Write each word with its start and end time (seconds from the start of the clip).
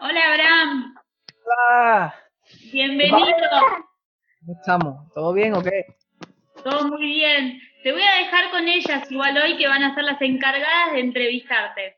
Hola, 0.00 0.20
Abraham. 0.30 0.94
Hola. 1.44 2.14
Bienvenido. 2.72 3.36
¿Cómo 4.40 4.52
estamos? 4.60 5.12
¿Todo 5.14 5.32
bien 5.32 5.54
o 5.54 5.62
qué? 5.62 5.86
Todo 6.62 6.88
muy 6.88 7.02
bien. 7.06 7.58
Te 7.82 7.92
voy 7.92 8.02
a 8.02 8.16
dejar 8.16 8.50
con 8.50 8.68
ellas 8.68 9.10
igual 9.10 9.36
hoy 9.38 9.56
que 9.56 9.66
van 9.68 9.82
a 9.82 9.94
ser 9.94 10.04
las 10.04 10.20
encargadas 10.20 10.92
de 10.92 11.00
entrevistarte. 11.00 11.96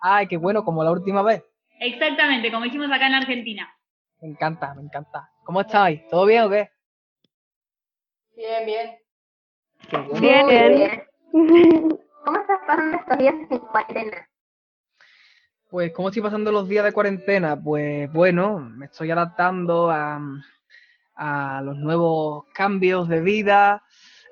Ay, 0.00 0.26
qué 0.26 0.36
bueno, 0.36 0.64
como 0.64 0.84
la 0.84 0.92
última 0.92 1.22
vez. 1.22 1.42
Exactamente, 1.80 2.52
como 2.52 2.66
hicimos 2.66 2.90
acá 2.90 3.06
en 3.06 3.14
Argentina. 3.14 3.72
Me 4.20 4.28
encanta, 4.28 4.74
me 4.74 4.82
encanta. 4.82 5.30
¿Cómo 5.44 5.60
estáis? 5.60 6.06
¿Todo 6.08 6.26
bien 6.26 6.42
o 6.42 6.50
qué? 6.50 6.70
Bien, 8.36 8.66
bien. 8.66 8.98
Qué 9.88 9.96
bueno. 9.96 10.20
Bien, 10.20 10.46
bien. 10.48 11.98
¿Cómo 12.24 12.40
estás 12.40 12.60
pasando 12.66 12.96
estos 12.98 13.18
días 13.18 13.34
en 13.50 13.58
cuarentena? 13.58 14.28
Pues, 15.70 15.92
¿cómo 15.92 16.08
estoy 16.08 16.22
pasando 16.22 16.50
los 16.50 16.68
días 16.68 16.84
de 16.84 16.92
cuarentena? 16.92 17.56
Pues 17.60 18.10
bueno, 18.12 18.58
me 18.58 18.86
estoy 18.86 19.10
adaptando 19.10 19.90
a, 19.90 20.20
a 21.16 21.62
los 21.62 21.76
nuevos 21.76 22.44
cambios 22.54 23.08
de 23.08 23.20
vida. 23.20 23.82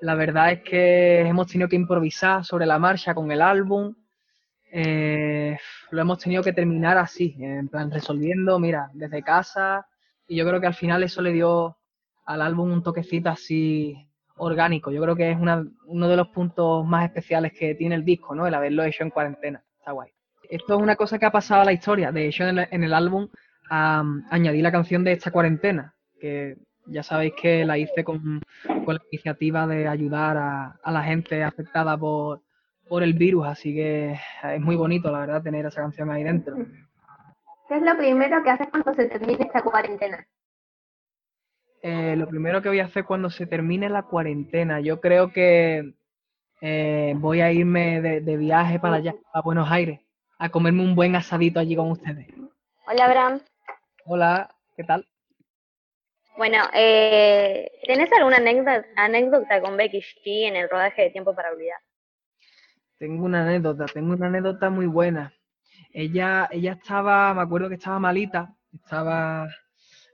La 0.01 0.15
verdad 0.15 0.53
es 0.53 0.63
que 0.63 1.21
hemos 1.21 1.49
tenido 1.49 1.69
que 1.69 1.77
improvisar 1.77 2.45
sobre 2.45 2.67
la 2.67 2.79
marcha 2.79 3.15
con 3.15 3.31
el 3.33 3.43
álbum. 3.43 3.95
Eh, 4.73 5.59
lo 5.91 6.03
hemos 6.03 6.19
tenido 6.21 6.43
que 6.43 6.53
terminar 6.55 6.99
así, 6.99 7.37
en 7.41 7.69
plan 7.69 7.91
resolviendo, 7.91 8.59
mira, 8.59 8.91
desde 8.95 9.23
casa. 9.23 9.87
Y 10.29 10.37
yo 10.37 10.47
creo 10.47 10.61
que 10.61 10.69
al 10.69 10.75
final 10.75 11.03
eso 11.05 11.23
le 11.23 11.33
dio 11.33 11.79
al 12.27 12.43
álbum 12.43 12.73
un 12.73 12.83
toquecito 12.85 13.31
así 13.31 13.97
orgánico. 14.37 14.93
Yo 14.93 15.03
creo 15.03 15.17
que 15.17 15.33
es 15.33 15.39
una- 15.41 15.67
uno 15.87 16.09
de 16.09 16.17
los 16.17 16.29
puntos 16.29 16.85
más 16.87 17.05
especiales 17.07 17.53
que 17.59 17.75
tiene 17.77 17.95
el 17.97 18.05
disco, 18.07 18.35
¿no? 18.35 18.47
El 18.47 18.55
haberlo 18.55 18.85
hecho 18.85 19.05
en 19.05 19.11
cuarentena. 19.11 19.65
Está 19.79 19.93
guay. 19.93 20.11
Esto 20.51 20.77
es 20.77 20.83
una 20.83 20.97
cosa 20.97 21.19
que 21.19 21.27
ha 21.27 21.33
pasado 21.33 21.63
a 21.63 21.65
la 21.65 21.73
historia. 21.73 22.13
De 22.13 22.27
hecho, 22.27 22.45
en 22.45 22.59
el, 22.59 22.69
en 22.71 22.85
el 22.85 22.95
álbum 22.95 23.29
añadí 23.69 24.63
la 24.63 24.73
canción 24.73 25.05
de 25.05 25.13
esta 25.13 25.31
cuarentena, 25.31 25.95
que 26.21 26.57
ya 26.87 27.03
sabéis 27.03 27.33
que 27.41 27.65
la 27.65 27.79
hice 27.79 28.05
con, 28.05 28.41
con 28.85 28.95
la 28.95 29.03
iniciativa 29.11 29.67
de 29.67 29.89
ayudar 29.89 30.37
a, 30.37 30.79
a 30.83 30.93
la 30.93 31.03
gente 31.03 31.43
afectada 31.43 31.97
por, 31.99 32.43
por 32.89 33.03
el 33.03 33.15
virus, 33.15 33.47
así 33.47 33.75
que 33.75 34.17
es 34.45 34.61
muy 34.61 34.77
bonito, 34.77 35.11
la 35.11 35.21
verdad, 35.21 35.43
tener 35.43 35.67
esa 35.67 35.83
canción 35.83 36.11
ahí 36.11 36.23
dentro. 36.23 36.55
¿Qué 37.69 37.77
es 37.77 37.83
lo 37.83 37.97
primero 37.97 38.43
que 38.45 38.51
haces 38.51 38.69
cuando 38.71 38.95
se 38.95 39.07
termine 39.07 39.45
esta 39.45 39.63
cuarentena? 39.63 40.25
Eh, 41.83 42.15
lo 42.17 42.29
primero 42.29 42.63
que 42.63 42.69
voy 42.69 42.81
a 42.81 42.85
hacer 42.85 43.05
cuando 43.05 43.31
se 43.31 43.47
termine 43.47 43.89
la 43.89 44.03
cuarentena, 44.03 44.81
yo 44.81 45.01
creo 45.01 45.33
que 45.33 45.95
eh, 46.61 47.15
voy 47.17 47.41
a 47.41 47.53
irme 47.53 48.01
de, 48.01 48.21
de 48.21 48.37
viaje 48.37 48.79
para 48.79 48.97
allá, 48.97 49.15
a 49.33 49.41
Buenos 49.41 49.71
Aires, 49.71 50.01
a 50.39 50.49
comerme 50.49 50.83
un 50.83 50.95
buen 50.95 51.15
asadito 51.17 51.61
allí 51.61 51.77
con 51.77 51.91
ustedes. 51.91 52.27
Hola, 52.87 53.05
Abraham. 53.05 53.41
Hola, 54.05 54.55
¿qué 54.77 54.85
tal? 54.85 55.07
Bueno, 56.37 56.59
eh, 56.75 57.71
¿tenés 57.87 58.13
alguna 58.13 58.37
anécdota, 58.37 58.85
anécdota 58.97 59.61
con 59.63 59.77
Becky 59.77 60.01
G 60.01 60.49
en 60.49 60.57
el 60.57 60.69
rodaje 60.69 61.03
de 61.03 61.11
Tiempo 61.11 61.35
para 61.35 61.51
Olvidar? 61.51 61.79
Tengo 62.99 63.25
una 63.25 63.43
anécdota, 63.43 63.87
tengo 63.87 64.13
una 64.13 64.27
anécdota 64.27 64.69
muy 64.69 64.87
buena. 64.87 65.33
Ella, 65.93 66.49
ella 66.51 66.73
estaba, 66.73 67.33
me 67.33 67.41
acuerdo 67.41 67.69
que 67.69 67.77
estaba 67.77 67.99
malita, 67.99 68.55
estaba 68.73 69.49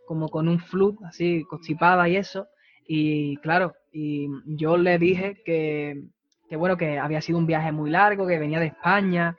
como 0.06 0.28
con 0.28 0.46
un 0.48 0.60
flu, 0.60 0.96
así, 1.04 1.44
constipada 1.44 2.08
y 2.08 2.16
eso. 2.16 2.46
Y 2.86 3.36
claro, 3.38 3.74
y 3.90 4.28
yo 4.56 4.76
le 4.76 4.98
dije 4.98 5.42
que, 5.44 6.04
que 6.48 6.56
bueno, 6.56 6.76
que 6.76 6.98
había 6.98 7.20
sido 7.20 7.38
un 7.38 7.46
viaje 7.46 7.72
muy 7.72 7.90
largo, 7.90 8.26
que 8.26 8.38
venía 8.38 8.60
de 8.60 8.66
España 8.66 9.36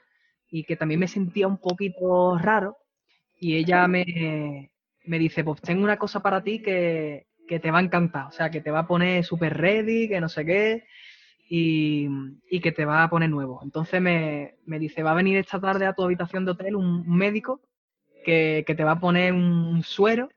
y 0.53 0.65
que 0.65 0.75
también 0.75 0.99
me 0.99 1.07
sentía 1.07 1.47
un 1.47 1.57
poquito 1.57 2.37
raro. 2.37 2.77
Y 3.39 3.55
ella 3.55 3.87
me, 3.87 4.71
me 5.03 5.17
dice, 5.17 5.43
pues 5.43 5.59
tengo 5.61 5.83
una 5.83 5.97
cosa 5.97 6.21
para 6.21 6.43
ti 6.43 6.61
que, 6.61 7.25
que 7.47 7.59
te 7.59 7.71
va 7.71 7.79
a 7.79 7.81
encantar, 7.81 8.27
o 8.27 8.31
sea, 8.31 8.51
que 8.51 8.61
te 8.61 8.69
va 8.69 8.79
a 8.79 8.87
poner 8.87 9.25
súper 9.25 9.58
ready, 9.58 10.08
que 10.08 10.21
no 10.21 10.30
sé 10.30 10.45
qué 10.45 10.83
y, 11.49 12.08
y 12.52 12.59
que 12.59 12.71
te 12.71 12.86
va 12.86 13.02
a 13.02 13.09
poner 13.09 13.31
nuevo. 13.31 13.61
Entonces 13.63 13.99
me, 13.99 14.53
me 14.67 14.77
dice, 14.77 15.02
va 15.02 15.11
a 15.11 15.15
venir 15.15 15.37
esta 15.37 15.59
tarde 15.59 15.87
a 15.87 15.93
tu 15.93 16.03
habitación 16.03 16.45
de 16.45 16.52
hotel 16.52 16.75
un, 16.75 17.03
médico 17.09 17.59
que, 18.23 18.63
que 18.67 18.75
te 18.75 18.83
va 18.83 18.92
a 18.92 18.99
poner 18.99 19.33
un 19.33 19.81
suero 19.81 20.30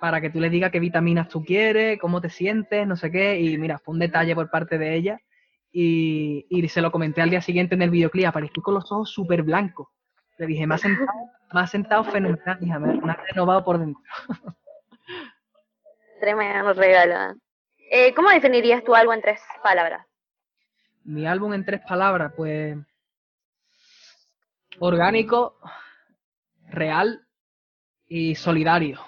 para 0.00 0.20
que 0.20 0.30
tú 0.30 0.38
le 0.38 0.50
digas 0.50 0.70
qué 0.70 0.78
vitaminas 0.78 1.28
tú 1.28 1.44
quieres, 1.44 1.98
cómo 1.98 2.20
te 2.20 2.30
sientes, 2.30 2.86
no 2.86 2.94
sé 2.94 3.10
qué. 3.10 3.40
Y 3.40 3.58
mira, 3.58 3.80
fue 3.80 3.94
un 3.94 3.98
detalle 3.98 4.36
por 4.36 4.50
parte 4.50 4.78
de 4.78 4.94
ella. 4.94 5.20
Y, 5.76 6.46
y 6.48 6.68
se 6.68 6.80
lo 6.80 6.92
comenté 6.92 7.20
al 7.20 7.30
día 7.30 7.42
siguiente 7.42 7.74
en 7.74 7.82
el 7.82 7.90
videoclip. 7.90 8.26
Aparecí 8.26 8.60
con 8.60 8.74
los 8.74 8.90
ojos 8.92 9.10
súper 9.10 9.42
blancos. 9.42 9.88
Le 10.38 10.46
dije, 10.46 10.68
me 10.68 10.76
ha 10.76 10.78
sentado, 10.78 11.08
me 11.52 11.60
ha 11.60 11.66
sentado 11.66 12.04
fenomenal, 12.04 12.58
hija, 12.60 12.78
me, 12.78 12.94
me 13.00 13.10
ha 13.10 13.16
renovado 13.16 13.64
por 13.64 13.78
dentro. 13.78 14.00
Tremendo 16.20 16.72
regalo. 16.74 17.36
Eh, 17.90 18.14
¿Cómo 18.14 18.30
definirías 18.30 18.84
tu 18.84 18.94
álbum 18.94 19.14
en 19.14 19.22
tres 19.22 19.40
palabras? 19.62 20.06
Mi 21.02 21.26
álbum 21.26 21.52
en 21.52 21.64
tres 21.64 21.80
palabras, 21.86 22.32
pues 22.36 22.78
orgánico, 24.78 25.58
real 26.68 27.26
y 28.06 28.34
solidario. 28.34 29.00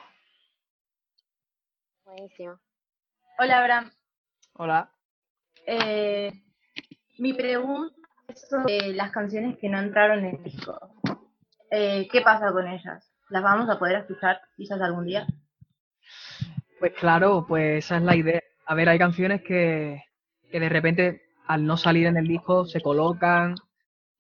Buenísimo. 2.05 2.59
Hola, 3.39 3.61
Abraham. 3.61 3.91
Hola. 4.55 4.91
Eh, 5.67 6.33
mi 7.19 7.33
pregunta 7.33 7.95
es 8.29 8.49
sobre 8.49 8.93
las 8.93 9.11
canciones 9.11 9.57
que 9.59 9.69
no 9.69 9.79
entraron 9.79 10.25
en 10.25 10.37
el 10.37 10.43
disco. 10.43 10.79
Eh, 11.71 12.09
¿Qué 12.11 12.21
pasa 12.21 12.53
con 12.53 12.67
ellas? 12.67 13.13
¿Las 13.31 13.43
vamos 13.43 13.69
a 13.69 13.79
poder 13.79 14.01
escuchar 14.01 14.41
quizás 14.57 14.81
algún 14.81 15.07
día? 15.07 15.27
Pues 16.79 16.93
claro, 16.93 17.45
pues 17.47 17.85
esa 17.85 17.97
es 17.97 18.03
la 18.03 18.17
idea. 18.17 18.43
A 18.67 18.75
ver, 18.75 18.89
hay 18.89 18.99
canciones 18.99 19.43
que, 19.43 20.03
que 20.51 20.61
de 20.61 20.69
repente 20.69 21.23
al 21.47 21.65
no 21.65 21.77
salir 21.77 22.07
en 22.07 22.17
el 22.17 22.27
disco 22.27 22.65
se 22.67 22.81
colocan 22.81 23.55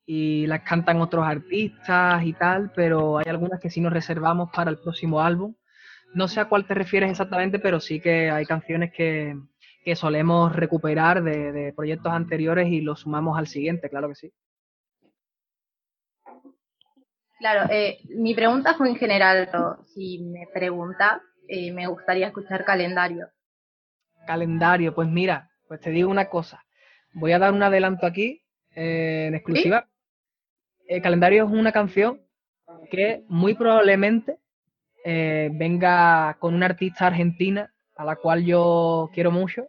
y 0.06 0.46
las 0.46 0.62
cantan 0.62 1.00
otros 1.00 1.26
artistas 1.26 2.24
y 2.24 2.32
tal, 2.32 2.72
pero 2.74 3.18
hay 3.18 3.26
algunas 3.28 3.60
que 3.60 3.70
sí 3.70 3.80
nos 3.80 3.92
reservamos 3.92 4.50
para 4.52 4.70
el 4.70 4.78
próximo 4.78 5.20
álbum. 5.20 5.54
No 6.14 6.28
sé 6.28 6.40
a 6.40 6.48
cuál 6.48 6.66
te 6.66 6.74
refieres 6.74 7.10
exactamente, 7.10 7.58
pero 7.58 7.80
sí 7.80 8.00
que 8.00 8.30
hay 8.30 8.46
canciones 8.46 8.92
que, 8.92 9.36
que 9.86 9.94
solemos 9.94 10.52
recuperar 10.52 11.22
de, 11.22 11.52
de 11.52 11.72
proyectos 11.72 12.10
anteriores 12.12 12.66
y 12.66 12.80
los 12.80 13.02
sumamos 13.02 13.38
al 13.38 13.46
siguiente, 13.46 13.88
claro 13.88 14.08
que 14.08 14.16
sí. 14.16 14.32
Claro, 17.38 17.70
eh, 17.72 17.98
mi 18.08 18.34
pregunta 18.34 18.74
fue 18.74 18.88
en 18.88 18.96
general, 18.96 19.48
si 19.94 20.24
me 20.24 20.48
pregunta, 20.52 21.22
eh, 21.46 21.70
me 21.70 21.86
gustaría 21.86 22.26
escuchar 22.26 22.64
calendario. 22.64 23.28
Calendario, 24.26 24.92
pues 24.92 25.08
mira, 25.08 25.52
pues 25.68 25.80
te 25.80 25.90
digo 25.90 26.10
una 26.10 26.28
cosa. 26.30 26.64
Voy 27.14 27.30
a 27.30 27.38
dar 27.38 27.52
un 27.52 27.62
adelanto 27.62 28.06
aquí, 28.06 28.42
eh, 28.74 29.26
en 29.28 29.36
exclusiva. 29.36 29.88
Calendario 31.00 31.44
es 31.44 31.50
una 31.52 31.70
canción 31.70 32.20
que 32.90 33.24
muy 33.28 33.54
probablemente 33.54 34.38
venga 35.04 36.36
con 36.40 36.54
una 36.54 36.66
artista 36.66 37.06
argentina 37.06 37.72
a 37.94 38.04
la 38.04 38.16
cual 38.16 38.44
yo 38.44 39.10
quiero 39.14 39.30
mucho, 39.30 39.68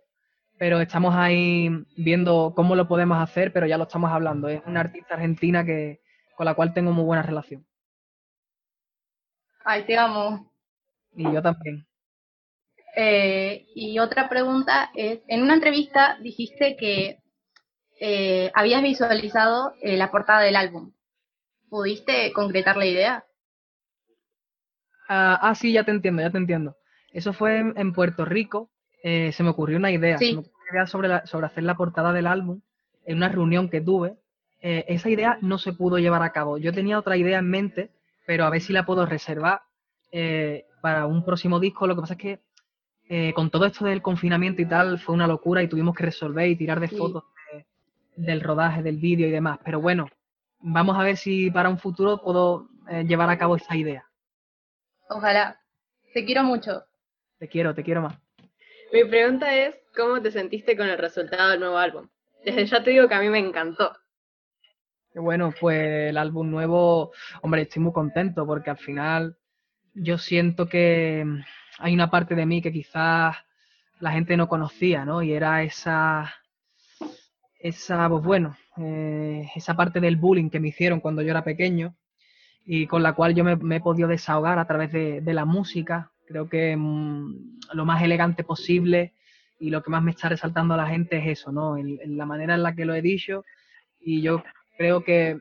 pero 0.58 0.80
estamos 0.82 1.14
ahí 1.16 1.70
viendo 1.96 2.54
cómo 2.56 2.76
lo 2.76 2.88
podemos 2.88 3.18
hacer, 3.22 3.54
pero 3.54 3.68
ya 3.68 3.78
lo 3.78 3.84
estamos 3.84 4.12
hablando. 4.12 4.48
Es 4.50 4.62
una 4.66 4.82
artista 4.82 5.16
argentina 5.16 5.66
que 5.66 6.02
con 6.36 6.46
la 6.46 6.54
cual 6.56 6.74
tengo 6.74 6.92
muy 6.92 7.04
buena 7.04 7.24
relación. 7.24 7.66
Ay, 9.66 9.86
te 9.86 9.98
amo. 9.98 10.52
Y 11.16 11.24
yo 11.24 11.42
también. 11.42 11.86
Eh, 12.96 13.66
y 13.76 14.00
otra 14.00 14.30
pregunta 14.30 14.90
es, 14.96 15.20
en 15.28 15.44
una 15.44 15.54
entrevista 15.56 16.18
dijiste 16.22 16.76
que 16.78 17.20
eh, 18.00 18.52
habías 18.56 18.82
visualizado 18.82 19.74
eh, 19.82 19.98
la 19.98 20.10
portada 20.12 20.42
del 20.42 20.56
álbum. 20.56 20.94
¿Pudiste 21.70 22.32
concretar 22.34 22.78
la 22.78 22.86
idea? 22.86 23.26
Ah, 25.10 25.40
ah, 25.42 25.56
sí, 25.56 25.72
ya 25.74 25.84
te 25.84 25.92
entiendo, 25.92 26.22
ya 26.22 26.32
te 26.32 26.38
entiendo. 26.38 26.76
Eso 27.12 27.34
fue 27.34 27.58
en, 27.60 27.74
en 27.78 27.94
Puerto 27.94 28.26
Rico. 28.26 28.72
eh, 29.04 29.32
se 29.32 29.44
me 29.44 29.50
ocurrió 29.50 29.78
una 29.78 29.92
idea, 29.92 30.18
Sí. 30.18 30.30
se 30.30 30.34
me 30.34 30.40
ocurrió 30.40 30.56
una 30.57 30.57
idea 30.72 30.88
sobre, 30.88 31.08
la- 31.08 31.26
sobre 31.26 31.46
hacer 31.48 31.64
la 31.64 31.76
portada 31.76 32.14
del 32.14 32.28
álbum 32.28 32.62
en 33.06 33.18
una 33.18 33.30
reunión 33.30 33.70
que 33.70 33.82
tuve. 33.82 34.16
Eh, 34.62 34.86
esa 34.88 35.10
idea 35.10 35.38
no 35.42 35.58
se 35.58 35.74
pudo 35.74 35.98
llevar 36.00 36.24
a 36.24 36.32
cabo. 36.32 36.58
Yo 36.58 36.74
tenía 36.74 36.98
otra 37.00 37.16
idea 37.18 37.40
en 37.40 37.50
mente, 37.50 37.92
pero 38.26 38.46
a 38.46 38.50
ver 38.50 38.62
si 38.62 38.74
la 38.74 38.86
puedo 38.86 39.06
reservar 39.06 39.62
eh, 40.12 40.66
para 40.82 41.06
un 41.06 41.24
próximo 41.24 41.60
disco. 41.60 41.86
Lo 41.88 41.96
que 41.96 42.02
pasa 42.02 42.14
es 42.14 42.20
que 42.20 42.40
eh, 43.10 43.34
con 43.34 43.50
todo 43.50 43.66
esto 43.66 43.86
del 43.86 44.02
confinamiento 44.02 44.62
y 44.62 44.66
tal 44.66 45.00
fue 45.00 45.16
una 45.16 45.28
locura 45.28 45.64
y 45.64 45.68
tuvimos 45.70 45.96
que 45.96 46.04
resolver 46.04 46.50
y 46.50 46.56
tirar 46.58 46.80
de 46.80 46.90
Sí. 46.90 46.98
fotos 46.98 47.24
de- 47.54 47.66
del 48.18 48.42
rodaje, 48.42 48.84
del 48.84 48.98
vídeo 48.98 49.28
y 49.28 49.32
demás. 49.32 49.60
Pero 49.64 49.80
bueno, 49.80 50.08
vamos 50.60 50.98
a 50.98 51.04
ver 51.04 51.16
si 51.18 51.50
para 51.52 51.70
un 51.70 51.78
futuro 51.78 52.22
puedo 52.22 52.68
eh, 52.90 53.06
llevar 53.06 53.30
a 53.30 53.38
cabo 53.38 53.56
esa 53.56 53.76
idea. 53.76 54.06
Ojalá. 55.10 55.60
Te 56.14 56.26
quiero 56.26 56.44
mucho. 56.44 56.84
Te 57.38 57.48
quiero, 57.48 57.74
te 57.76 57.84
quiero 57.84 58.02
más. 58.02 58.18
Mi 58.94 59.04
pregunta 59.04 59.54
es, 59.54 59.76
¿cómo 59.96 60.22
te 60.22 60.32
sentiste 60.32 60.78
con 60.78 60.88
el 60.88 60.98
resultado 60.98 61.50
del 61.50 61.60
nuevo 61.60 61.78
álbum? 61.78 62.08
Desde 62.46 62.66
ya 62.66 62.84
te 62.84 62.92
digo 62.92 63.08
que 63.10 63.16
a 63.16 63.20
mí 63.20 63.30
me 63.30 63.40
encantó. 63.40 63.92
Bueno, 65.14 65.54
pues 65.60 66.10
el 66.10 66.18
álbum 66.18 66.50
nuevo, 66.50 67.12
hombre, 67.42 67.64
estoy 67.64 67.82
muy 67.82 67.92
contento 67.92 68.46
porque 68.46 68.70
al 68.70 68.78
final 68.78 69.38
yo 69.94 70.18
siento 70.18 70.70
que 70.70 71.24
mm, 71.26 71.40
hay 71.80 71.94
una 71.94 72.10
parte 72.10 72.36
de 72.36 72.46
mí 72.46 72.62
que 72.62 72.72
quizás 72.72 73.36
la 74.00 74.12
gente 74.12 74.38
no 74.38 74.48
conocía, 74.48 75.04
¿no? 75.04 75.22
Y 75.22 75.34
era 75.34 75.64
esa, 75.64 76.34
esa, 77.60 78.08
pues 78.08 78.24
bueno, 78.24 78.56
eh, 78.78 79.50
esa 79.56 79.76
parte 79.76 80.00
del 80.00 80.16
bullying 80.16 80.50
que 80.50 80.60
me 80.60 80.70
hicieron 80.70 81.02
cuando 81.02 81.22
yo 81.24 81.32
era 81.32 81.44
pequeño 81.44 81.96
y 82.64 82.88
con 82.88 83.04
la 83.04 83.14
cual 83.14 83.36
yo 83.36 83.44
me, 83.44 83.76
he 83.76 83.82
podido 83.82 84.08
desahogar 84.08 84.60
a 84.60 84.68
través 84.68 84.92
de 84.92 85.34
la 85.34 85.46
música. 85.46 86.12
Creo 86.28 86.50
que 86.50 86.76
mm, 86.76 87.60
lo 87.74 87.86
más 87.86 88.04
elegante 88.04 88.44
posible 88.44 89.14
y 89.60 89.70
lo 89.70 89.82
que 89.82 89.90
más 89.90 90.04
me 90.04 90.12
está 90.12 90.30
resaltando 90.30 90.74
a 90.74 90.78
la 90.78 90.88
gente 90.88 91.18
es 91.18 91.40
eso, 91.40 91.52
¿no? 91.52 91.78
En, 91.78 92.00
en 92.02 92.18
la 92.18 92.26
manera 92.26 92.56
en 92.56 92.64
la 92.64 92.76
que 92.76 92.86
lo 92.86 92.94
he 92.94 93.02
dicho 93.02 93.44
y 94.00 94.22
yo 94.22 94.44
creo 94.78 95.04
que 95.04 95.40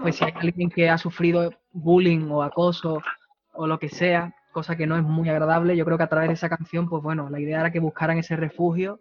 pues 0.00 0.16
si 0.16 0.24
hay 0.24 0.32
alguien 0.36 0.70
que 0.70 0.88
ha 0.88 0.98
sufrido 0.98 1.50
bullying 1.72 2.30
o 2.30 2.42
acoso 2.42 3.02
o 3.52 3.66
lo 3.66 3.78
que 3.78 3.88
sea, 3.88 4.34
cosa 4.52 4.76
que 4.76 4.86
no 4.86 4.96
es 4.96 5.02
muy 5.02 5.28
agradable, 5.28 5.76
yo 5.76 5.84
creo 5.84 5.96
que 5.96 6.04
a 6.04 6.08
través 6.08 6.28
de 6.28 6.34
esa 6.34 6.48
canción, 6.48 6.88
pues 6.88 7.02
bueno, 7.02 7.28
la 7.28 7.40
idea 7.40 7.60
era 7.60 7.72
que 7.72 7.80
buscaran 7.80 8.18
ese 8.18 8.36
refugio 8.36 9.00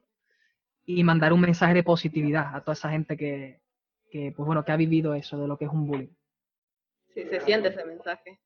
y 0.86 1.04
mandar 1.04 1.34
un 1.34 1.42
mensaje 1.42 1.74
de 1.74 1.84
positividad 1.84 2.56
a 2.56 2.62
toda 2.62 2.74
esa 2.74 2.90
gente 2.90 3.16
que, 3.16 3.62
que 4.10 4.34
pues 4.36 4.46
bueno, 4.46 4.66
que 4.66 4.72
ha 4.72 4.78
vivido 4.78 5.14
eso 5.14 5.38
de 5.38 5.48
lo 5.48 5.58
que 5.58 5.66
es 5.66 5.72
un 5.72 5.88
bullying. 5.88 6.14
Sí, 7.14 7.24
se 7.26 7.40
siente 7.42 7.70
ese 7.70 7.86
mensaje. 7.86 8.40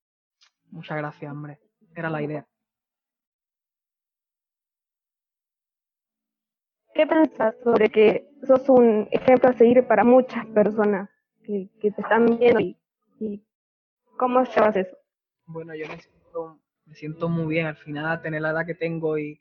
Muchas 0.69 0.97
gracias, 0.97 1.31
hombre. 1.31 1.59
Era 1.95 2.09
la 2.09 2.21
idea. 2.21 2.47
¿Qué 6.93 7.07
pensás 7.07 7.55
sobre 7.63 7.89
que 7.89 8.29
sos 8.45 8.69
un 8.69 9.07
ejemplo 9.11 9.49
a 9.49 9.53
seguir 9.53 9.85
para 9.87 10.03
muchas 10.03 10.45
personas 10.47 11.09
que, 11.43 11.69
te 11.81 11.87
están 11.87 12.37
viendo 12.37 12.59
y, 12.59 12.77
y 13.19 13.43
cómo 14.17 14.43
llevas 14.43 14.75
eso? 14.75 14.95
Bueno, 15.47 15.73
yo 15.73 15.87
me 15.87 15.99
siento, 15.99 16.59
me 16.85 16.95
siento 16.95 17.29
muy 17.29 17.47
bien 17.47 17.65
al 17.65 17.77
final 17.77 18.21
tener 18.21 18.41
la 18.41 18.51
edad 18.51 18.65
que 18.65 18.75
tengo 18.75 19.17
y 19.17 19.39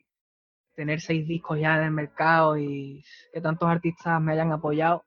tener 0.75 0.99
seis 0.99 1.27
discos 1.27 1.59
ya 1.59 1.77
en 1.77 1.83
el 1.83 1.91
mercado 1.91 2.57
y 2.57 3.03
que 3.31 3.39
tantos 3.39 3.69
artistas 3.69 4.19
me 4.19 4.33
hayan 4.33 4.51
apoyado. 4.51 5.03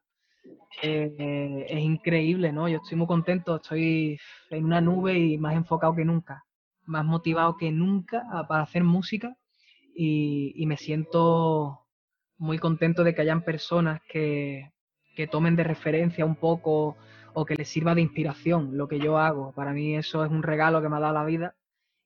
eh, 0.83 1.67
es 1.69 1.81
increíble, 1.81 2.53
¿no? 2.53 2.69
Yo 2.69 2.77
estoy 2.77 2.97
muy 2.97 3.09
contento, 3.09 3.57
estoy 3.57 4.19
en 4.51 4.65
una 4.65 4.81
nube 4.81 5.19
y 5.19 5.37
más 5.39 5.57
enfocado 5.57 5.97
que 5.97 6.05
nunca, 6.05 6.45
más 6.85 7.05
motivado 7.05 7.57
que 7.57 7.73
nunca 7.73 8.23
para 8.49 8.63
hacer 8.63 8.85
música 8.85 9.37
y 9.99 10.65
me 10.67 10.77
siento 10.77 11.86
muy 12.39 12.59
contento 12.59 13.05
de 13.05 13.15
que 13.15 13.23
hayan 13.23 13.43
personas 13.43 14.01
que, 14.09 14.71
que 15.17 15.27
tomen 15.27 15.57
de 15.57 15.65
referencia 15.65 16.25
un 16.25 16.37
poco 16.37 16.97
o 17.35 17.45
que 17.45 17.57
les 17.57 17.69
sirva 17.69 17.95
de 17.95 18.03
inspiración 18.03 18.77
lo 18.77 18.89
que 18.89 18.99
yo 18.99 19.19
hago. 19.19 19.53
Para 19.53 19.73
mí 19.73 19.97
eso 19.97 20.25
es 20.25 20.31
un 20.31 20.43
regalo 20.43 20.81
que 20.81 20.89
me 20.89 20.97
ha 20.97 21.01
dado 21.01 21.15
la 21.15 21.25
vida 21.25 21.55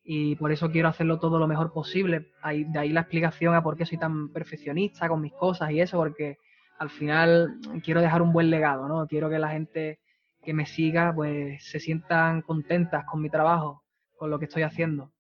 y 0.03 0.37
por 0.37 0.51
eso 0.51 0.71
quiero 0.71 0.89
hacerlo 0.89 1.19
todo 1.19 1.39
lo 1.39 1.47
mejor 1.47 1.73
posible. 1.73 2.33
De 2.43 2.79
ahí 2.79 2.89
la 2.89 3.03
explicación 3.03 3.55
a 3.55 3.63
por 3.63 3.77
qué 3.77 3.85
soy 3.85 3.99
tan 3.99 4.33
perfeccionista 4.33 5.09
con 5.09 5.21
mis 5.21 5.33
cosas 5.33 5.71
y 5.71 5.81
eso, 5.81 5.99
porque 5.99 6.39
al 6.79 6.91
final 6.91 7.59
quiero 7.85 8.01
dejar 8.01 8.23
un 8.23 8.33
buen 8.33 8.51
legado, 8.51 8.89
¿no? 8.89 9.07
Quiero 9.07 9.29
que 9.29 9.39
la 9.39 9.51
gente 9.51 10.01
que 10.43 10.55
me 10.55 10.67
siga 10.67 11.13
pues 11.15 11.65
se 11.65 11.79
sientan 11.79 12.43
contentas 12.43 13.05
con 13.05 13.21
mi 13.21 13.29
trabajo, 13.29 13.83
con 14.17 14.31
lo 14.31 14.39
que 14.39 14.47
estoy 14.47 14.63
haciendo. 14.63 15.13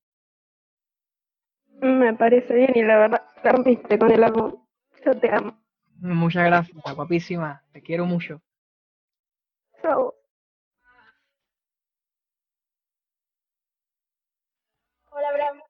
Me 1.82 2.14
parece 2.14 2.54
bien 2.54 2.72
y 2.74 2.82
la 2.82 2.98
verdad, 2.98 3.22
rompiste 3.44 3.98
con 3.98 4.10
el 4.10 4.24
álbum. 4.24 4.54
Yo 5.05 5.19
te 5.19 5.31
amo. 5.31 5.58
Muchas 6.00 6.47
gracias, 6.47 6.94
guapísima, 6.94 7.62
te 7.73 7.82
quiero 7.82 8.06
mucho. 8.06 8.41
Chao. 9.82 10.14
Hola, 15.11 15.29
Abraham. 15.29 15.61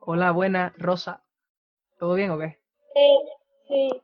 Hola, 0.00 0.30
buena, 0.32 0.74
Rosa. 0.76 1.22
¿Todo 1.98 2.14
bien 2.14 2.30
o 2.30 2.38
qué? 2.38 2.58
Eh, 2.94 3.18
sí. 3.68 4.02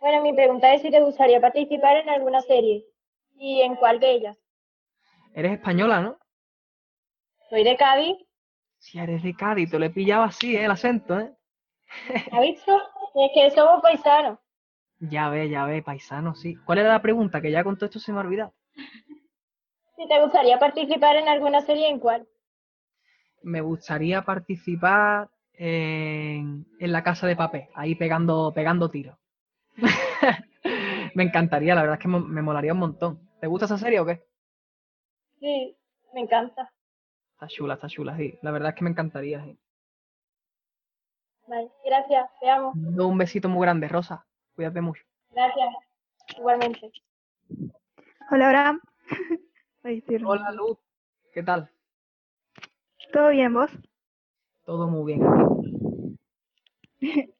Bueno, 0.00 0.22
mi 0.22 0.32
pregunta 0.32 0.72
es 0.74 0.82
si 0.82 0.90
te 0.90 1.00
gustaría 1.00 1.40
participar 1.40 1.96
en 1.96 2.08
alguna 2.08 2.40
serie 2.42 2.84
y 3.36 3.62
en 3.62 3.76
cuál 3.76 4.00
de 4.00 4.10
ellas. 4.10 4.36
Eres 5.34 5.52
española, 5.52 6.00
¿no? 6.00 6.18
Soy 7.48 7.64
de 7.64 7.76
Cádiz, 7.76 8.16
Si 8.78 8.98
eres 8.98 9.22
de 9.22 9.34
Cádiz, 9.34 9.70
te 9.70 9.78
lo 9.78 9.86
he 9.86 9.90
pillado 9.90 10.24
así, 10.24 10.56
¿eh? 10.56 10.64
El 10.64 10.70
acento, 10.70 11.18
¿eh? 11.18 11.32
¿has 12.32 12.40
visto? 12.40 12.72
Es 13.14 13.30
que 13.32 13.50
somos 13.50 13.80
paisanos. 13.82 14.38
Ya 15.00 15.28
ve, 15.28 15.48
ya 15.48 15.64
ve, 15.66 15.82
paisano, 15.82 16.34
sí. 16.34 16.56
¿Cuál 16.64 16.78
era 16.78 16.88
la 16.90 17.02
pregunta? 17.02 17.40
Que 17.40 17.50
ya 17.50 17.64
con 17.64 17.76
todo 17.76 17.86
esto 17.86 17.98
se 17.98 18.12
me 18.12 18.18
ha 18.18 18.22
olvidado. 18.22 18.54
Si 19.96 20.08
te 20.08 20.20
gustaría 20.20 20.58
participar 20.58 21.16
en 21.16 21.28
alguna 21.28 21.60
serie, 21.60 21.88
¿en 21.88 21.98
cuál? 22.00 22.26
Me 23.42 23.60
gustaría 23.60 24.22
participar 24.22 25.30
en, 25.52 26.66
en 26.78 26.92
la 26.92 27.02
casa 27.04 27.26
de 27.26 27.36
papel, 27.36 27.68
ahí 27.74 27.94
pegando, 27.94 28.52
pegando 28.54 28.90
tiros. 28.90 29.16
me 31.14 31.22
encantaría, 31.22 31.74
la 31.74 31.82
verdad 31.82 31.98
es 31.98 32.02
que 32.02 32.08
me 32.08 32.42
molaría 32.42 32.72
un 32.72 32.78
montón. 32.80 33.28
¿Te 33.40 33.46
gusta 33.46 33.66
esa 33.66 33.78
serie 33.78 34.00
o 34.00 34.06
qué? 34.06 34.24
Sí, 35.38 35.76
me 36.12 36.20
encanta. 36.22 36.72
Está 37.34 37.46
chula, 37.48 37.74
está 37.74 37.86
chula, 37.88 38.16
sí. 38.16 38.38
La 38.42 38.50
verdad 38.50 38.70
es 38.70 38.74
que 38.76 38.84
me 38.84 38.90
encantaría, 38.90 39.44
sí. 39.44 39.58
Vale, 41.46 41.70
gracias, 41.84 42.30
te 42.40 42.48
amo. 42.48 42.72
Un 42.74 43.18
besito 43.18 43.48
muy 43.48 43.62
grande, 43.62 43.88
Rosa. 43.88 44.24
Cuídate 44.54 44.80
mucho. 44.80 45.02
Gracias. 45.30 45.68
Igualmente. 46.38 46.90
Hola, 48.30 48.46
Abraham. 48.46 48.80
Hola. 50.24 50.52
Luz. 50.52 50.78
¿Qué 51.32 51.42
tal? 51.42 51.70
¿Todo 53.12 53.28
bien, 53.28 53.52
vos? 53.52 53.70
Todo 54.64 54.88
muy 54.88 55.14
bien. 55.14 55.22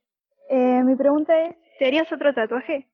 Eh, 0.51 0.85
mi 0.85 0.95
pregunta 0.95 1.37
es, 1.47 1.57
¿te 1.79 1.87
harías 1.87 2.13
otro 2.13 2.35
tatuaje? 2.35 2.87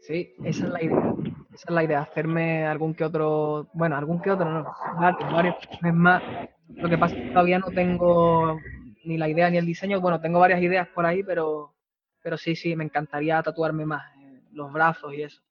Sí, 0.00 0.34
esa 0.44 0.66
es 0.66 0.70
la 0.72 0.82
idea. 0.82 1.14
Esa 1.54 1.68
es 1.68 1.70
la 1.70 1.84
idea, 1.84 2.00
hacerme 2.00 2.66
algún 2.66 2.94
que 2.94 3.04
otro, 3.04 3.68
bueno, 3.72 3.96
algún 3.96 4.20
que 4.20 4.32
otro 4.32 4.50
no, 4.50 4.74
varios, 4.98 5.32
varios. 5.32 5.56
Es 5.82 5.94
más, 5.94 6.20
lo 6.68 6.88
que 6.88 6.98
pasa 6.98 7.14
es 7.14 7.22
que 7.22 7.28
todavía 7.28 7.60
no 7.60 7.68
tengo 7.68 8.58
ni 9.04 9.18
la 9.18 9.28
idea 9.28 9.50
ni 9.50 9.58
el 9.58 9.66
diseño. 9.66 10.00
Bueno, 10.00 10.20
tengo 10.20 10.40
varias 10.40 10.60
ideas 10.62 10.88
por 10.88 11.06
ahí, 11.06 11.22
pero, 11.22 11.74
pero 12.22 12.36
sí, 12.36 12.56
sí, 12.56 12.76
me 12.76 12.84
encantaría 12.84 13.42
tatuarme 13.42 13.84
más, 13.86 14.02
eh, 14.18 14.42
los 14.52 14.72
brazos 14.72 15.14
y 15.14 15.22
eso. 15.22 15.42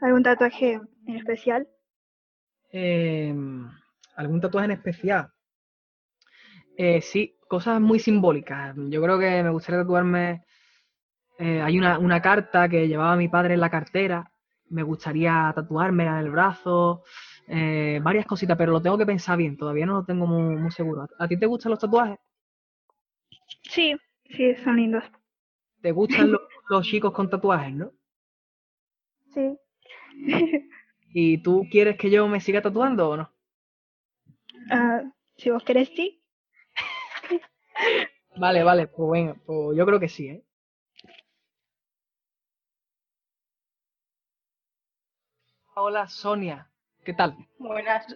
¿Algún 0.00 0.22
tatuaje 0.22 0.80
en 1.06 1.16
especial? 1.16 1.68
Eh, 2.72 3.34
¿Algún 4.16 4.40
tatuaje 4.40 4.66
en 4.66 4.72
especial? 4.72 5.30
Eh, 6.76 7.00
sí, 7.02 7.36
cosas 7.48 7.80
muy 7.80 7.98
simbólicas. 7.98 8.74
Yo 8.76 9.02
creo 9.02 9.18
que 9.18 9.42
me 9.42 9.50
gustaría 9.50 9.82
tatuarme. 9.82 10.44
eh, 11.38 11.60
hay 11.62 11.78
una, 11.78 11.98
una 11.98 12.20
carta 12.22 12.68
que 12.68 12.88
llevaba 12.88 13.16
mi 13.16 13.28
padre 13.28 13.54
en 13.54 13.60
la 13.60 13.70
cartera. 13.70 14.30
Me 14.70 14.82
gustaría 14.82 15.52
tatuarme 15.54 16.04
en 16.06 16.14
el 16.14 16.30
brazo. 16.30 17.04
Eh, 17.48 18.00
varias 18.02 18.26
cositas, 18.26 18.56
pero 18.58 18.72
lo 18.72 18.82
tengo 18.82 18.98
que 18.98 19.06
pensar 19.06 19.36
bien. 19.38 19.56
Todavía 19.56 19.86
no 19.86 19.94
lo 19.94 20.04
tengo 20.04 20.26
muy, 20.26 20.56
muy 20.56 20.70
seguro. 20.70 21.08
¿A 21.18 21.28
ti 21.28 21.38
te 21.38 21.46
gustan 21.46 21.70
los 21.70 21.78
tatuajes? 21.80 22.18
Sí, 23.68 23.96
sí, 24.30 24.54
son 24.62 24.76
lindos. 24.76 25.04
¿Te 25.82 25.92
gustan 25.92 26.32
los, 26.32 26.40
los 26.70 26.86
chicos 26.86 27.12
con 27.12 27.28
tatuajes, 27.28 27.74
no? 27.74 27.92
Sí. 29.34 29.58
¿Y 31.14 31.38
tú 31.44 31.64
quieres 31.70 31.96
que 31.96 32.10
yo 32.10 32.26
me 32.26 32.40
siga 32.40 32.60
tatuando 32.60 33.10
o 33.10 33.16
no? 33.16 33.30
Ah, 34.70 35.02
si 35.36 35.50
vos 35.50 35.62
querés, 35.62 35.88
sí. 35.96 36.20
Vale, 38.36 38.62
vale, 38.62 38.88
pues 38.88 39.10
venga, 39.10 39.34
pues 39.46 39.76
yo 39.76 39.86
creo 39.86 40.00
que 40.00 40.08
sí, 40.08 40.28
¿eh? 40.28 40.44
Hola, 45.74 46.08
Sonia. 46.08 46.71
¿Qué 47.04 47.12
tal? 47.14 47.36
Buenas. 47.58 48.06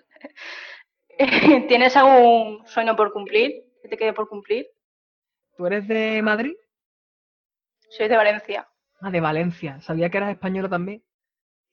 ¿Tienes 1.68 1.96
algún 1.96 2.66
sueño 2.66 2.94
por 2.96 3.12
cumplir? 3.12 3.64
¿Que 3.82 3.88
te 3.88 3.96
quede 3.96 4.12
por 4.12 4.28
cumplir? 4.28 4.66
¿Tú 5.56 5.66
eres 5.66 5.88
de 5.88 6.20
Madrid? 6.22 6.54
Soy 7.90 8.08
de 8.08 8.16
Valencia. 8.16 8.68
Ah, 9.00 9.10
de 9.10 9.20
Valencia. 9.20 9.80
Sabía 9.80 10.10
que 10.10 10.18
eras 10.18 10.30
española 10.32 10.68
también. 10.68 11.02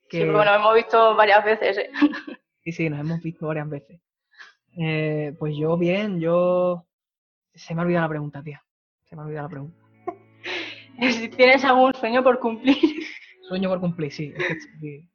Sí, 0.10 0.20
pero 0.20 0.34
bueno, 0.34 0.54
hemos 0.54 0.76
visto 0.76 1.16
varias 1.16 1.44
veces. 1.44 1.78
¿eh? 1.78 1.90
Sí, 2.66 2.72
sí, 2.72 2.90
nos 2.90 3.02
hemos 3.02 3.22
visto 3.22 3.46
varias 3.46 3.68
veces. 3.70 4.00
Eh, 4.78 5.34
pues 5.38 5.54
yo 5.58 5.76
bien, 5.78 6.22
yo... 6.22 6.88
Se 7.56 7.76
me 7.76 7.82
ha 7.82 7.84
olvidado 7.84 8.06
la 8.06 8.10
pregunta, 8.10 8.42
tía. 8.42 8.64
Se 9.04 9.18
me 9.18 9.22
ha 9.22 9.26
olvidado 9.26 9.48
la 9.48 9.52
pregunta. 9.52 9.84
si 11.12 11.28
tienes 11.28 11.66
algún 11.66 11.94
sueño 11.94 12.24
por 12.24 12.40
cumplir. 12.40 12.78
Sueño 13.50 13.68
por 13.68 13.82
cumplir, 13.82 14.14
sí. 14.14 14.32
es 14.34 14.48
que 14.48 14.54
estoy- 14.54 14.72
estoy- 14.76 15.10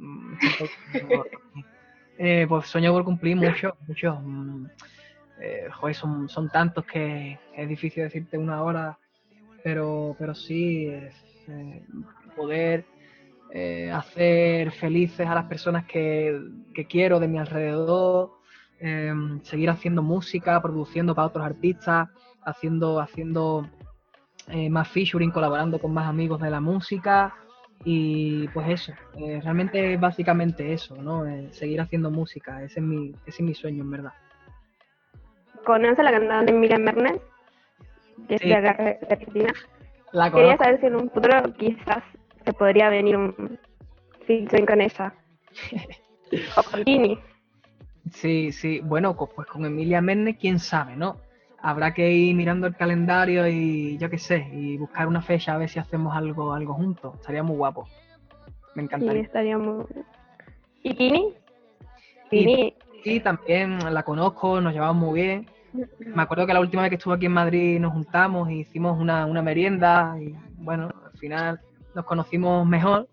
Eh, 2.22 2.44
pues 2.46 2.66
sueño 2.66 2.92
por 2.92 3.02
cumplir 3.02 3.34
mucho, 3.34 3.74
mucho. 3.88 4.20
mm, 4.20 4.66
eh, 5.40 5.68
joder, 5.72 5.96
son, 5.96 6.28
son 6.28 6.50
tantos 6.50 6.84
que 6.84 7.38
es 7.56 7.66
difícil 7.66 8.02
decirte 8.02 8.36
una 8.36 8.62
hora, 8.62 8.98
pero, 9.64 10.14
pero 10.18 10.34
sí, 10.34 10.86
eh, 10.88 11.82
poder 12.36 12.84
hacer 13.94 14.70
felices 14.72 15.26
a 15.26 15.34
las 15.34 15.46
personas 15.46 15.86
que, 15.86 16.38
que 16.74 16.84
quiero 16.84 17.18
de 17.18 17.26
mi 17.26 17.38
alrededor, 17.38 18.32
eh, 18.80 19.14
seguir 19.42 19.70
haciendo 19.70 20.02
música, 20.02 20.60
produciendo 20.60 21.14
para 21.14 21.28
otros 21.28 21.46
artistas, 21.46 22.06
haciendo, 22.44 23.00
haciendo 23.00 23.66
más 24.68 24.88
featuring, 24.88 25.30
colaborando 25.30 25.78
con 25.78 25.94
más 25.94 26.06
amigos 26.06 26.38
de 26.42 26.50
la 26.50 26.60
música 26.60 27.34
y 27.84 28.46
pues 28.48 28.68
eso, 28.68 28.92
eh, 29.16 29.40
realmente 29.42 29.94
es 29.94 30.00
básicamente 30.00 30.72
eso, 30.72 30.96
¿no? 30.96 31.26
Eh, 31.26 31.48
seguir 31.52 31.80
haciendo 31.80 32.10
música, 32.10 32.62
ese 32.62 32.80
es 32.80 32.86
mi, 32.86 33.10
ese 33.26 33.30
es 33.38 33.40
mi 33.40 33.54
sueño 33.54 33.82
en 33.82 33.90
verdad. 33.90 34.12
¿Conoce 35.64 36.00
a 36.00 36.04
la 36.04 36.12
cantante 36.12 36.52
Miriam 36.52 36.82
Mernes? 36.82 37.20
Que 38.28 38.34
es 38.34 38.40
de 38.40 38.54
acá 38.54 38.82
de 38.82 38.98
Argentina. 39.10 39.52
La 40.12 40.30
Quería 40.30 40.56
saber 40.58 40.80
si 40.80 40.86
en 40.86 40.96
un 40.96 41.10
futuro 41.10 41.42
quizás 41.56 42.02
se 42.44 42.52
podría 42.52 42.90
venir 42.90 43.16
un 43.16 43.58
featuring 44.26 44.66
con 44.66 44.80
ella. 44.80 45.14
o 46.56 46.62
con 46.62 46.84
Tini. 46.84 47.18
Sí, 48.12 48.52
sí, 48.52 48.80
bueno, 48.80 49.16
pues 49.16 49.46
con 49.48 49.64
Emilia 49.64 50.00
Merne, 50.00 50.36
quién 50.36 50.58
sabe, 50.58 50.96
¿no? 50.96 51.18
Habrá 51.62 51.92
que 51.92 52.10
ir 52.10 52.34
mirando 52.34 52.66
el 52.66 52.74
calendario 52.76 53.46
y 53.46 53.98
yo 53.98 54.08
qué 54.08 54.18
sé, 54.18 54.48
y 54.52 54.78
buscar 54.78 55.06
una 55.06 55.20
fecha 55.20 55.54
a 55.54 55.58
ver 55.58 55.68
si 55.68 55.78
hacemos 55.78 56.16
algo, 56.16 56.54
algo 56.54 56.74
juntos. 56.74 57.14
Estaría 57.16 57.42
muy 57.42 57.56
guapo. 57.56 57.86
Me 58.74 58.82
Sí, 58.82 58.86
encantaría. 58.86 59.22
estaría 59.22 59.58
muy... 59.58 59.84
¿Y 60.82 60.94
Tini? 60.94 61.34
Y- 62.30 62.44
Tini, 62.44 62.74
Sí, 63.02 63.20
también 63.20 63.78
la 63.94 64.02
conozco, 64.02 64.60
nos 64.60 64.74
llevamos 64.74 64.96
muy 64.96 65.20
bien. 65.22 65.46
Me 66.14 66.22
acuerdo 66.22 66.46
que 66.46 66.52
la 66.52 66.60
última 66.60 66.82
vez 66.82 66.90
que 66.90 66.96
estuve 66.96 67.14
aquí 67.14 67.26
en 67.26 67.32
Madrid 67.32 67.80
nos 67.80 67.92
juntamos 67.92 68.50
y 68.50 68.60
hicimos 68.60 68.98
una, 68.98 69.24
una 69.24 69.40
merienda 69.40 70.16
y 70.20 70.34
bueno, 70.58 70.90
al 71.04 71.18
final 71.18 71.60
nos 71.94 72.04
conocimos 72.04 72.66
mejor 72.66 73.08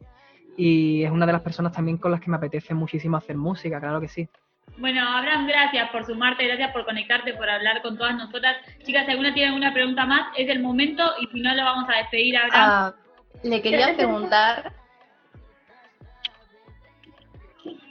y 0.57 1.03
es 1.03 1.11
una 1.11 1.25
de 1.25 1.31
las 1.31 1.41
personas 1.41 1.71
también 1.71 1.97
con 1.97 2.11
las 2.11 2.19
que 2.19 2.29
me 2.29 2.35
apetece 2.37 2.73
muchísimo 2.73 3.15
hacer 3.15 3.37
música, 3.37 3.79
claro 3.79 4.01
que 4.01 4.07
sí. 4.09 4.27
Bueno, 4.77 5.01
Abraham, 5.07 5.47
gracias 5.47 5.89
por 5.89 6.05
sumarte, 6.05 6.45
gracias 6.45 6.71
por 6.71 6.85
conectarte, 6.85 7.33
por 7.33 7.49
hablar 7.49 7.81
con 7.81 7.97
todas 7.97 8.15
nosotras. 8.15 8.57
Chicas, 8.83 9.05
si 9.05 9.11
alguna 9.11 9.33
tiene 9.33 9.49
alguna 9.49 9.73
pregunta 9.73 10.05
más, 10.05 10.27
es 10.37 10.47
el 10.49 10.61
momento 10.61 11.03
y 11.19 11.27
si 11.27 11.41
no, 11.41 11.53
lo 11.55 11.63
vamos 11.63 11.89
a 11.89 11.97
despedir 11.97 12.37
a 12.37 12.43
Abraham. 12.45 12.69
Ah, 12.71 12.93
le 13.43 13.61
quería 13.61 13.95
preguntar, 13.95 14.73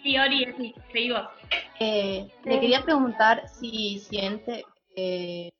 Sí, 0.02 0.16
Ori, 0.16 0.54
sí, 0.56 0.74
seguí 0.92 1.10
vos. 1.10 1.26
eh, 1.80 2.30
le 2.44 2.60
quería 2.60 2.82
preguntar 2.82 3.48
si 3.48 3.98
siente 3.98 4.64
que 4.94 5.52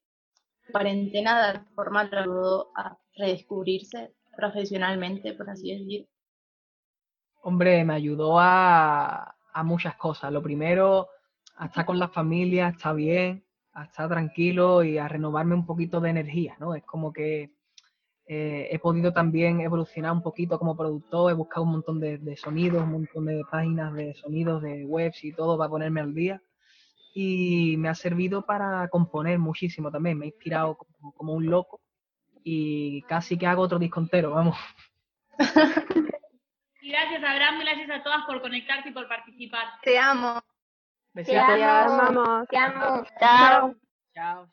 la 0.66 0.72
cuarentena 0.72 1.36
de 1.36 1.48
alguna 1.50 1.70
forma 1.74 2.04
lo 2.04 2.20
ayudó 2.20 2.70
a 2.76 2.96
redescubrirse 3.16 4.12
profesionalmente, 4.36 5.32
por 5.32 5.50
así 5.50 5.76
decir. 5.76 6.06
Hombre, 7.42 7.84
me 7.84 7.94
ayudó 7.94 8.38
a, 8.38 9.34
a 9.52 9.62
muchas 9.64 9.96
cosas. 9.96 10.32
Lo 10.32 10.40
primero, 10.42 11.08
a 11.56 11.66
estar 11.66 11.84
con 11.84 11.98
la 11.98 12.08
familia, 12.08 12.66
a 12.66 12.70
estar 12.70 12.94
bien, 12.94 13.44
a 13.72 13.84
estar 13.84 14.08
tranquilo 14.08 14.84
y 14.84 14.98
a 14.98 15.08
renovarme 15.08 15.54
un 15.54 15.66
poquito 15.66 16.00
de 16.00 16.10
energía, 16.10 16.56
¿no? 16.58 16.74
Es 16.74 16.84
como 16.84 17.12
que 17.12 17.50
eh, 18.26 18.68
he 18.70 18.78
podido 18.78 19.12
también 19.12 19.60
evolucionar 19.60 20.12
un 20.12 20.22
poquito 20.22 20.58
como 20.58 20.76
productor, 20.76 21.30
he 21.30 21.34
buscado 21.34 21.62
un 21.62 21.72
montón 21.72 22.00
de, 22.00 22.18
de 22.18 22.36
sonidos, 22.36 22.82
un 22.82 22.92
montón 22.92 23.26
de 23.26 23.42
páginas 23.50 23.94
de 23.94 24.14
sonidos, 24.14 24.62
de 24.62 24.84
webs 24.84 25.24
y 25.24 25.32
todo 25.32 25.56
para 25.56 25.70
ponerme 25.70 26.00
al 26.00 26.14
día. 26.14 26.42
Y 27.14 27.76
me 27.78 27.88
ha 27.88 27.94
servido 27.94 28.44
para 28.44 28.88
componer 28.88 29.38
muchísimo 29.38 29.90
también. 29.90 30.18
Me 30.18 30.26
ha 30.26 30.28
inspirado 30.28 30.76
como, 30.76 31.12
como 31.12 31.32
un 31.34 31.46
loco 31.46 31.80
y 32.44 33.02
casi 33.02 33.38
que 33.38 33.46
hago 33.46 33.62
otro 33.62 33.78
disco 33.78 34.00
entero, 34.00 34.30
vamos. 34.32 34.56
Gracias, 36.82 37.24
Abraham, 37.24 37.58
gracias 37.58 37.90
a 37.90 38.02
todas 38.04 38.24
por 38.26 38.40
conectarse 38.40 38.90
y 38.90 38.92
por 38.92 39.08
participar. 39.08 39.64
Te 39.82 39.98
amo. 39.98 40.40
Besitos. 41.16 41.46
te 41.46 41.64
amamos. 41.64 42.46
Te 42.48 42.58
amo. 42.58 43.04
Chao. 43.18 43.74
Chao. 44.12 44.46